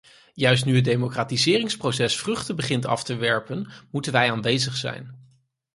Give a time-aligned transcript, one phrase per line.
[0.33, 5.17] Juist nu het democratiseringsproces vruchten begint af te werpen moeten wij aanwezig zijn.